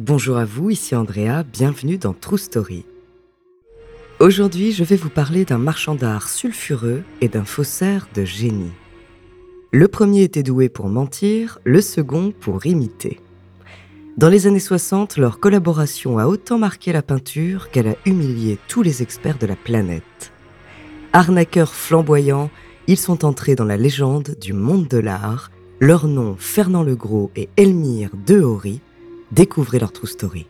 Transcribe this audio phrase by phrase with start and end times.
[0.00, 2.86] Bonjour à vous, ici Andrea, bienvenue dans True Story.
[4.18, 8.72] Aujourd'hui, je vais vous parler d'un marchand d'art sulfureux et d'un faussaire de génie.
[9.72, 13.20] Le premier était doué pour mentir, le second pour imiter.
[14.16, 18.80] Dans les années 60, leur collaboration a autant marqué la peinture qu'elle a humilié tous
[18.80, 20.32] les experts de la planète.
[21.12, 22.48] Arnaqueurs flamboyants,
[22.86, 25.50] ils sont entrés dans la légende du monde de l'art.
[25.78, 28.80] Leurs noms, Fernand Legros et Elmire Dehori,
[29.32, 30.46] découvrez leur true story.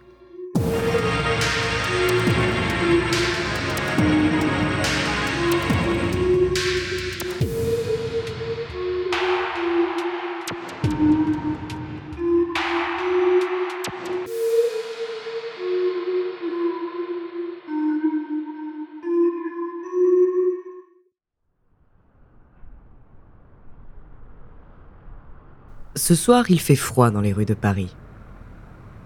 [25.96, 27.94] Ce soir, il fait froid dans les rues de Paris.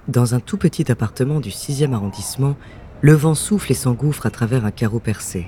[0.09, 2.57] Dans un tout petit appartement du 6e arrondissement,
[3.01, 5.47] le vent souffle et s'engouffre à travers un carreau percé.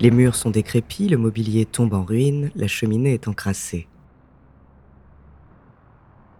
[0.00, 3.88] Les murs sont décrépits, le mobilier tombe en ruine, la cheminée est encrassée.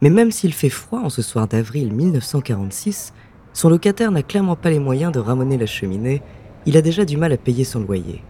[0.03, 3.15] Mais même s'il fait froid en ce soir d'avril 1946,
[3.55, 6.23] son locataire n'a clairement pas les moyens de ramener la cheminée,
[6.67, 8.23] il a déjà du mal à payer son loyer.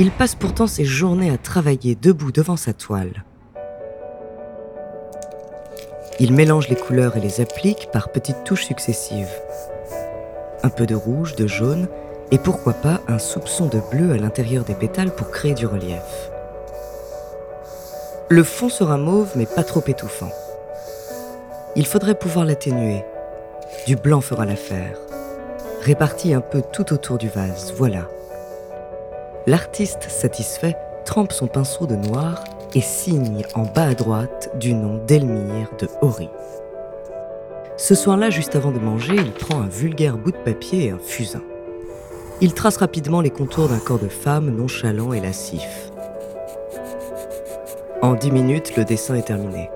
[0.00, 3.24] Il passe pourtant ses journées à travailler debout devant sa toile.
[6.20, 9.32] Il mélange les couleurs et les applique par petites touches successives.
[10.62, 11.88] Un peu de rouge, de jaune,
[12.30, 16.30] et pourquoi pas un soupçon de bleu à l'intérieur des pétales pour créer du relief.
[18.28, 20.30] Le fond sera mauve mais pas trop étouffant.
[21.76, 23.04] Il faudrait pouvoir l'atténuer.
[23.86, 24.96] Du blanc fera l'affaire.
[25.82, 28.08] Réparti un peu tout autour du vase, voilà.
[29.46, 35.00] L'artiste satisfait trempe son pinceau de noir et signe en bas à droite du nom
[35.06, 36.28] d'Elmire de Hori.
[37.76, 40.98] Ce soir-là, juste avant de manger, il prend un vulgaire bout de papier et un
[40.98, 41.42] fusain.
[42.40, 45.90] Il trace rapidement les contours d'un corps de femme nonchalant et lascif.
[48.02, 49.70] En dix minutes, le dessin est terminé.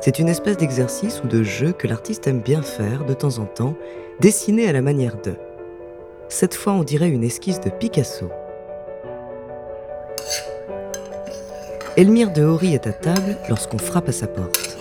[0.00, 3.46] C'est une espèce d'exercice ou de jeu que l'artiste aime bien faire de temps en
[3.46, 3.74] temps,
[4.20, 5.34] dessiné à la manière de.
[6.28, 8.28] Cette fois, on dirait une esquisse de Picasso.
[11.96, 14.76] Elmire de Hori est à table lorsqu'on frappe à sa porte.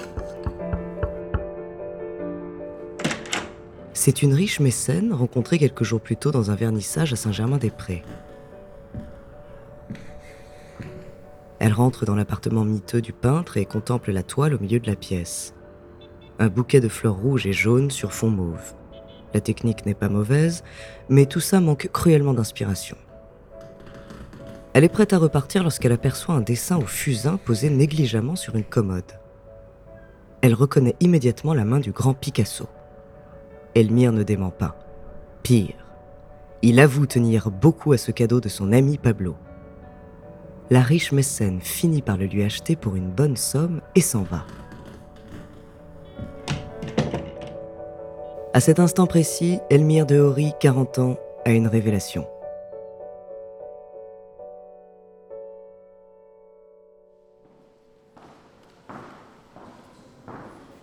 [3.94, 8.02] C'est une riche mécène rencontrée quelques jours plus tôt dans un vernissage à Saint-Germain-des-Prés.
[11.60, 14.96] Elle rentre dans l'appartement miteux du peintre et contemple la toile au milieu de la
[14.96, 15.54] pièce.
[16.40, 18.74] Un bouquet de fleurs rouges et jaunes sur fond mauve.
[19.36, 20.64] La technique n'est pas mauvaise,
[21.10, 22.98] mais tout ça manque cruellement d'inspiration.
[24.74, 28.64] Elle est prête à repartir lorsqu'elle aperçoit un dessin au fusain posé négligemment sur une
[28.64, 29.20] commode.
[30.42, 32.68] Elle reconnaît immédiatement la main du grand Picasso.
[33.76, 34.76] Elmire ne dément pas.
[35.44, 35.86] Pire,
[36.64, 39.36] il avoue tenir beaucoup à ce cadeau de son ami Pablo.
[40.72, 44.46] La riche mécène finit par le lui acheter pour une bonne somme et s'en va.
[48.54, 52.26] À cet instant précis, Elmire de Hori, 40 ans, a une révélation.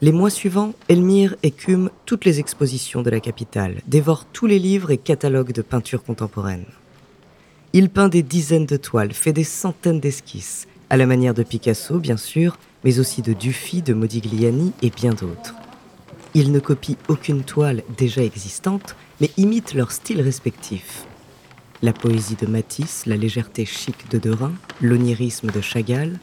[0.02, 4.90] Les mois suivants, Elmire écume toutes les expositions de la capitale, dévore tous les livres
[4.90, 6.64] et catalogues de peinture contemporaine.
[7.74, 11.98] Il peint des dizaines de toiles, fait des centaines d'esquisses, à la manière de Picasso
[11.98, 15.54] bien sûr, mais aussi de Dufy, de Modigliani et bien d'autres.
[16.32, 21.04] Il ne copie aucune toile déjà existante, mais imite leur style respectif.
[21.82, 26.18] La poésie de Matisse, la légèreté chic de Derain, l'onirisme de Chagall,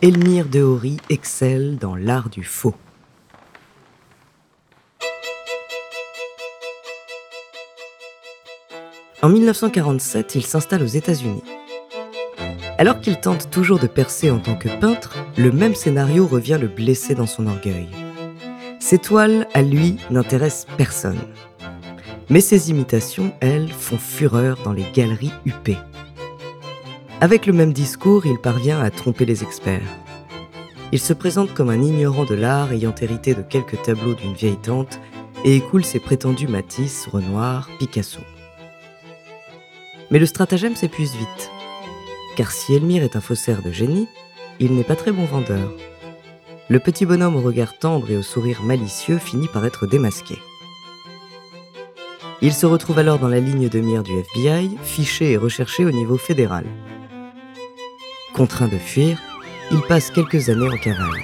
[0.00, 2.74] Elmire de Hori excelle dans l'art du faux.
[9.22, 11.42] En 1947, il s'installe aux États-Unis.
[12.78, 16.68] Alors qu'il tente toujours de percer en tant que peintre, le même scénario revient le
[16.68, 17.88] blesser dans son orgueil.
[18.78, 21.18] Ses toiles, à lui, n'intéressent personne.
[22.30, 25.78] Mais ses imitations, elles, font fureur dans les galeries huppées.
[27.20, 29.82] Avec le même discours, il parvient à tromper les experts.
[30.92, 34.56] Il se présente comme un ignorant de l'art ayant hérité de quelques tableaux d'une vieille
[34.56, 34.98] tante
[35.44, 38.20] et écoule ses prétendus Matisse, Renoir, Picasso.
[40.10, 41.50] Mais le stratagème s'épuise vite.
[42.36, 44.08] Car si Elmire est un faussaire de génie,
[44.58, 45.72] il n'est pas très bon vendeur.
[46.68, 50.38] Le petit bonhomme au regard tendre et au sourire malicieux finit par être démasqué.
[52.42, 55.90] Il se retrouve alors dans la ligne de mire du FBI, fiché et recherché au
[55.90, 56.64] niveau fédéral.
[58.34, 59.18] Contraint de fuir,
[59.70, 61.20] il passe quelques années en cavale.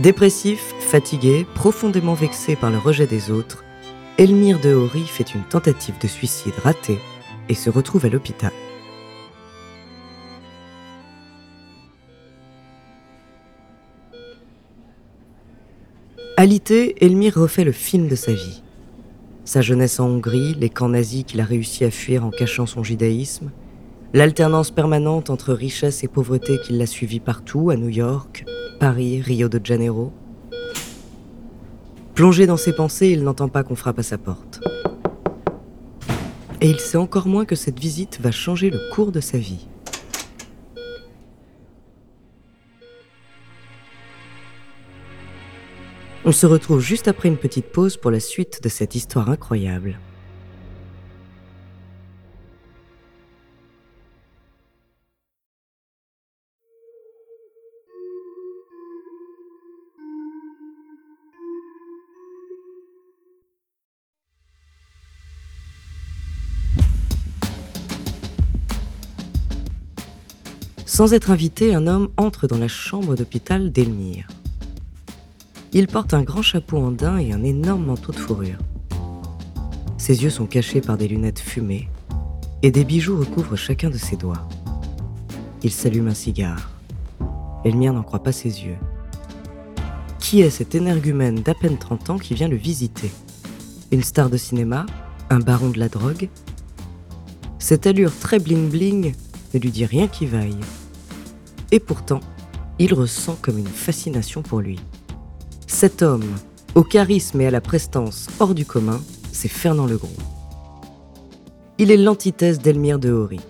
[0.00, 3.64] Dépressif, fatigué, profondément vexé par le rejet des autres,
[4.16, 7.00] Elmire de Hori fait une tentative de suicide ratée
[7.48, 8.52] et se retrouve à l'hôpital.
[16.36, 18.62] Alité, Elmire refait le film de sa vie.
[19.44, 22.82] Sa jeunesse en Hongrie, les camps nazis qu'il a réussi à fuir en cachant son
[22.82, 23.50] judaïsme,
[24.12, 28.44] l'alternance permanente entre richesse et pauvreté qui l'a suivi partout, à New York,
[28.80, 30.12] Paris, Rio de Janeiro.
[32.14, 34.60] Plongé dans ses pensées, il n'entend pas qu'on frappe à sa porte.
[36.60, 39.68] Et il sait encore moins que cette visite va changer le cours de sa vie.
[46.26, 49.98] On se retrouve juste après une petite pause pour la suite de cette histoire incroyable.
[70.86, 74.28] Sans être invité, un homme entre dans la chambre d'hôpital d'Elmire.
[75.72, 78.58] Il porte un grand chapeau en daim et un énorme manteau de fourrure.
[79.96, 81.88] Ses yeux sont cachés par des lunettes fumées
[82.62, 84.46] et des bijoux recouvrent chacun de ses doigts.
[85.62, 86.70] Il s'allume un cigare.
[87.64, 88.76] Elmire n'en croit pas ses yeux.
[90.18, 93.10] Qui est cet énergumène d'à peine 30 ans qui vient le visiter?
[93.90, 94.84] Une star de cinéma?
[95.30, 96.28] Un baron de la drogue?
[97.58, 99.14] Cette allure très bling-bling
[99.54, 100.58] ne lui dit rien qui vaille.
[101.70, 102.20] Et pourtant,
[102.78, 104.80] il ressent comme une fascination pour lui.
[105.66, 106.24] Cet homme,
[106.74, 109.00] au charisme et à la prestance hors du commun,
[109.32, 110.08] c'est Fernand Legros.
[111.78, 113.40] Il est l'antithèse d'Elmire de Horry.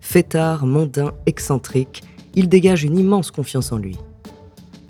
[0.00, 2.02] Fêtard, mondain, excentrique,
[2.34, 3.98] il dégage une immense confiance en lui.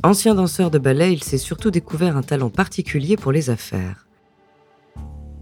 [0.03, 4.07] Ancien danseur de ballet, il s'est surtout découvert un talent particulier pour les affaires.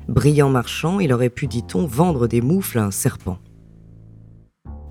[0.08, 3.38] Brillant marchand, il aurait pu, dit-on, vendre des moufles à un serpent.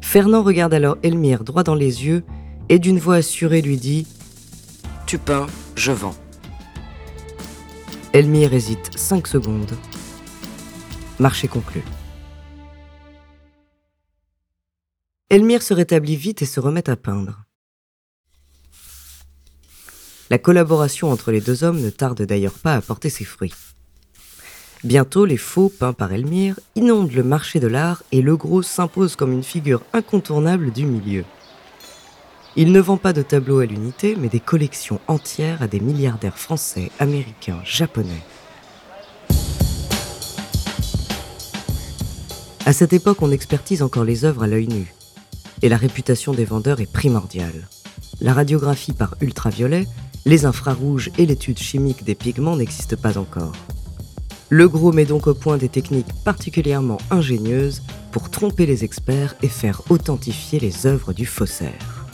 [0.08, 2.24] Fernand regarde alors Elmire droit dans les yeux
[2.70, 4.08] et d'une voix assurée lui dit
[5.06, 6.16] Tu peins, je vends.
[8.14, 9.78] Elmire hésite cinq secondes.
[11.20, 11.84] Marché conclu.
[15.30, 17.44] Elmire se rétablit vite et se remet à peindre.
[20.30, 23.54] La collaboration entre les deux hommes ne tarde d'ailleurs pas à porter ses fruits.
[24.84, 29.16] Bientôt, les faux peints par Elmire inondent le marché de l'art et Le Gros s'impose
[29.16, 31.26] comme une figure incontournable du milieu.
[32.56, 36.38] Il ne vend pas de tableaux à l'unité, mais des collections entières à des milliardaires
[36.38, 38.24] français, américains, japonais.
[42.66, 44.94] À cette époque, on expertise encore les œuvres à l'œil nu,
[45.64, 47.68] et la réputation des vendeurs est primordiale.
[48.22, 49.88] La radiographie par ultraviolet,
[50.26, 53.54] les infrarouges et l'étude chimique des pigments n'existent pas encore.
[54.50, 59.50] Le gros met donc au point des techniques particulièrement ingénieuses pour tromper les experts et
[59.50, 62.06] faire authentifier les œuvres du faussaire.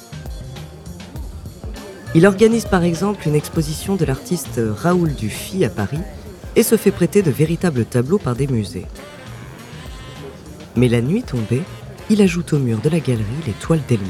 [2.16, 6.02] Il organise par exemple une exposition de l'artiste Raoul Dufy à Paris
[6.56, 8.86] et se fait prêter de véritables tableaux par des musées.
[10.76, 11.64] Mais la nuit tombée,
[12.10, 14.10] il ajoute au mur de la galerie les toiles d'Elmire.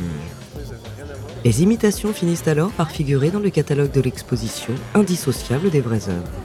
[1.43, 6.42] Les imitations finissent alors par figurer dans le catalogue de l'exposition indissociable des vraies œuvres.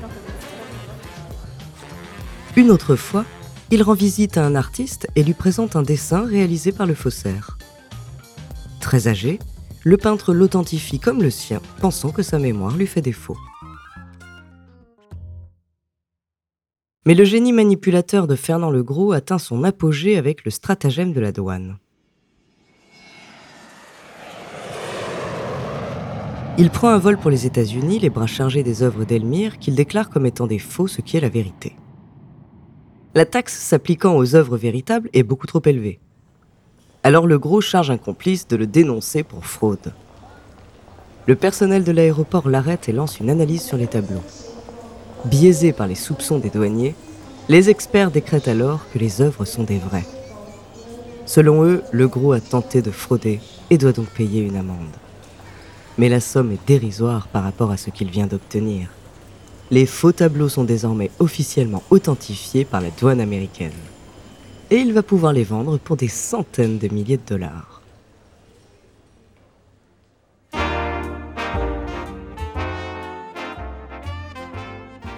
[2.58, 3.24] Une autre fois,
[3.70, 7.56] il rend visite à un artiste et lui présente un dessin réalisé par le faussaire.
[8.80, 9.38] Très âgé,
[9.84, 13.36] le peintre l'authentifie comme le sien, pensant que sa mémoire lui fait défaut.
[17.06, 21.20] Mais le génie manipulateur de Fernand le Gros atteint son apogée avec le stratagème de
[21.20, 21.78] la douane.
[26.58, 30.10] Il prend un vol pour les États-Unis, les bras chargés des œuvres d'Elmire, qu'il déclare
[30.10, 31.76] comme étant des faux, ce qui est la vérité
[33.18, 35.98] la taxe s'appliquant aux œuvres véritables est beaucoup trop élevée.
[37.02, 39.92] Alors le gros charge un complice de le dénoncer pour fraude.
[41.26, 44.22] Le personnel de l'aéroport l'arrête et lance une analyse sur les tableaux.
[45.24, 46.94] Biaisés par les soupçons des douaniers,
[47.48, 50.06] les experts décrètent alors que les œuvres sont des vraies.
[51.26, 54.96] Selon eux, le gros a tenté de frauder et doit donc payer une amende.
[55.98, 58.90] Mais la somme est dérisoire par rapport à ce qu'il vient d'obtenir
[59.70, 63.72] les faux tableaux sont désormais officiellement authentifiés par la douane américaine.
[64.70, 67.82] Et il va pouvoir les vendre pour des centaines de milliers de dollars.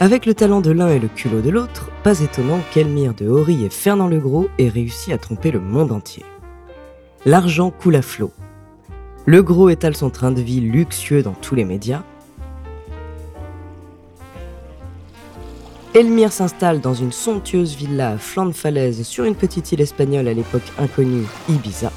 [0.02, 3.64] Avec le talent de l'un et le culot de l'autre, pas étonnant qu'Elmire de Horry
[3.64, 6.24] et Fernand Legros aient réussi à tromper le monde entier.
[7.26, 8.32] L'argent coule à flot.
[9.26, 12.02] Le Gros étale son train de vie luxueux dans tous les médias,
[15.92, 20.28] Elmire s'installe dans une somptueuse villa à flanc de falaise sur une petite île espagnole
[20.28, 21.90] à l'époque inconnue, Ibiza.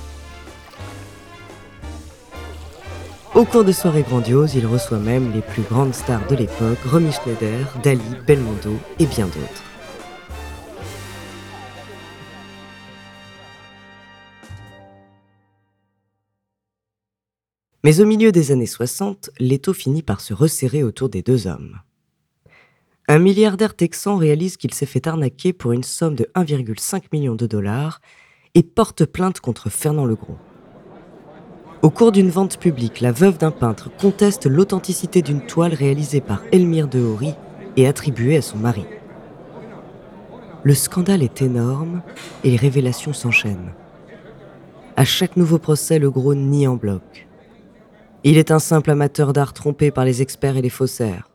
[3.36, 7.12] Au cours de soirées grandioses, il reçoit même les plus grandes stars de l'époque, Romy
[7.12, 9.64] Schneider, Dali, Belmondo et bien d'autres.
[17.84, 21.80] Mais au milieu des années 60, l'étau finit par se resserrer autour des deux hommes.
[23.14, 27.46] Un milliardaire texan réalise qu'il s'est fait arnaquer pour une somme de 1,5 million de
[27.46, 28.02] dollars
[28.56, 30.40] et porte plainte contre Fernand Legros.
[31.84, 36.42] Au cours d'une vente publique, la veuve d'un peintre conteste l'authenticité d'une toile réalisée par
[36.52, 37.36] Elmire de Horry
[37.78, 38.86] et attribuée à son mari.
[40.64, 42.02] Le scandale est énorme
[42.44, 43.74] et les révélations s'enchaînent.
[44.96, 47.28] À chaque nouveau procès, le gros nie en bloc.
[48.24, 51.30] Il est un simple amateur d'art trompé par les experts et les faussaires.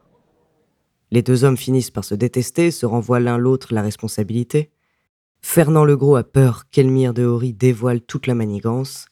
[1.10, 4.70] Les deux hommes finissent par se détester, se renvoient l'un l'autre la responsabilité.
[5.40, 9.06] Fernand Legros a peur qu'Elmire de Horry dévoile toute la manigance,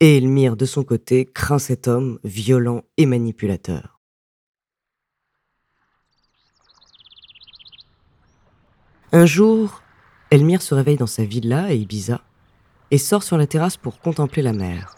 [0.00, 4.00] et Elmire, de son côté, craint cet homme violent et manipulateur.
[9.12, 9.82] Un jour,
[10.30, 12.20] Elmire se réveille dans sa villa à Ibiza
[12.90, 14.96] et sort sur la terrasse pour contempler la mer.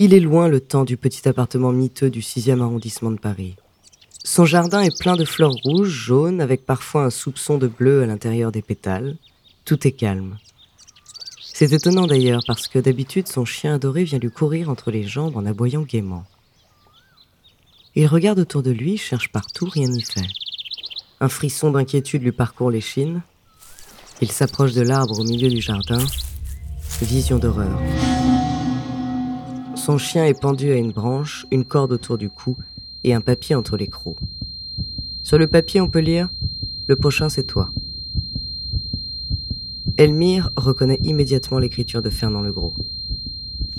[0.00, 3.56] Il est loin le temps du petit appartement miteux du 6e arrondissement de Paris.
[4.22, 8.06] Son jardin est plein de fleurs rouges, jaunes, avec parfois un soupçon de bleu à
[8.06, 9.16] l'intérieur des pétales.
[9.64, 10.38] Tout est calme.
[11.42, 15.36] C'est étonnant d'ailleurs parce que d'habitude son chien adoré vient lui courir entre les jambes
[15.36, 16.24] en aboyant gaiement.
[17.96, 20.28] Il regarde autour de lui, cherche partout, rien n'y fait.
[21.20, 23.22] Un frisson d'inquiétude lui parcourt les chines.
[24.20, 26.04] Il s'approche de l'arbre au milieu du jardin.
[27.02, 27.80] Vision d'horreur.
[29.78, 32.56] Son chien est pendu à une branche, une corde autour du cou
[33.04, 34.18] et un papier entre les crocs.
[35.22, 36.28] Sur le papier, on peut lire
[36.88, 37.70] Le prochain, c'est toi.
[39.96, 42.74] Elmire reconnaît immédiatement l'écriture de Fernand Legros.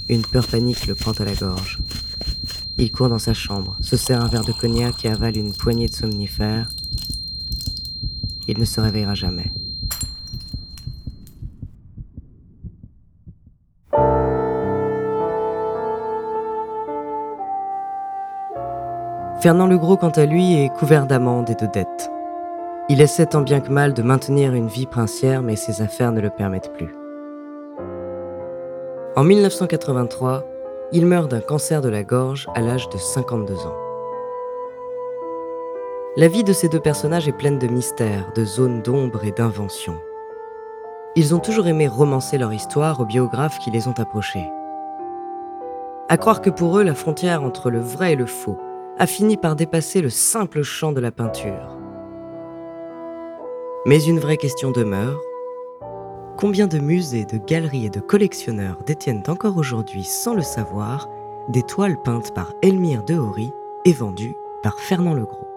[0.08, 1.80] Une peur panique le prend à la gorge.
[2.78, 5.88] Il court dans sa chambre, se sert un verre de cognac et avale une poignée
[5.88, 6.70] de somnifères.
[8.48, 9.52] Il ne se réveillera jamais.
[19.42, 22.12] Fernand Legros, quant à lui, est couvert d'amendes et de dettes.
[22.90, 26.20] Il essaie tant bien que mal de maintenir une vie princière, mais ses affaires ne
[26.20, 26.94] le permettent plus.
[29.16, 30.44] En 1983,
[30.92, 33.78] il meurt d'un cancer de la gorge à l'âge de 52 ans.
[36.18, 40.02] La vie de ces deux personnages est pleine de mystères, de zones d'ombre et d'inventions.
[41.16, 44.52] Ils ont toujours aimé romancer leur histoire aux biographes qui les ont approchés.
[46.10, 48.58] À croire que pour eux, la frontière entre le vrai et le faux
[49.00, 51.78] a fini par dépasser le simple champ de la peinture.
[53.86, 55.20] Mais une vraie question demeure.
[56.38, 61.10] Combien de musées, de galeries et de collectionneurs détiennent encore aujourd'hui, sans le savoir,
[61.48, 63.52] des toiles peintes par Elmire de Horry
[63.86, 65.49] et vendues par Fernand Legros?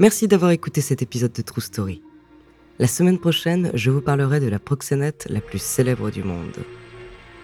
[0.00, 2.00] Merci d'avoir écouté cet épisode de True Story.
[2.78, 6.56] La semaine prochaine, je vous parlerai de la proxénète la plus célèbre du monde.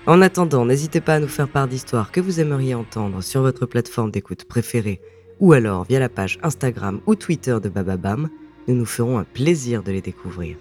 [0.07, 3.67] En attendant, n'hésitez pas à nous faire part d'histoires que vous aimeriez entendre sur votre
[3.67, 5.03] plateforme d'écoute préférée
[5.39, 8.31] ou alors via la page Instagram ou Twitter de Bababam.
[8.69, 10.57] Nous nous ferons un plaisir de les découvrir.